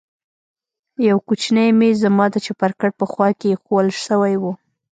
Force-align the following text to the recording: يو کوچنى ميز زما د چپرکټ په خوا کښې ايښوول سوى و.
يو 1.07 1.17
کوچنى 1.27 1.65
ميز 1.79 1.95
زما 2.05 2.25
د 2.31 2.35
چپرکټ 2.45 2.91
په 2.99 3.05
خوا 3.11 3.29
کښې 3.39 3.47
ايښوول 3.51 3.87
سوى 4.07 4.35
و. 4.41 4.43